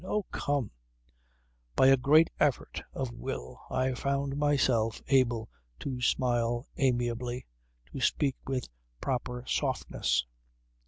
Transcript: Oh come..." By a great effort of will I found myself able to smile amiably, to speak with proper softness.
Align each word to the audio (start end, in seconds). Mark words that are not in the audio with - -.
Oh 0.03 0.23
come..." 0.31 0.71
By 1.75 1.85
a 1.89 1.95
great 1.95 2.31
effort 2.39 2.81
of 2.91 3.11
will 3.11 3.61
I 3.69 3.93
found 3.93 4.35
myself 4.35 4.99
able 5.09 5.47
to 5.77 6.01
smile 6.01 6.65
amiably, 6.77 7.45
to 7.93 8.01
speak 8.01 8.33
with 8.47 8.67
proper 8.99 9.43
softness. 9.45 10.25